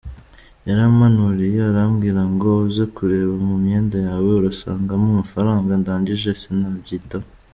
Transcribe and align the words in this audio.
Yarampanuriye 0.67 1.59
arambwira 1.69 2.21
ngo 2.33 2.47
uze 2.67 2.83
kureba 2.95 3.33
mu 3.47 3.55
myenda 3.63 3.97
yawe 4.07 4.29
urasangamo 4.39 5.05
amafaranga, 5.13 5.71
ndangije 5.81 6.29
sinabyitaho. 6.41 7.27